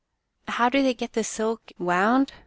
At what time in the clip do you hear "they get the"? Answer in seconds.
0.81-1.23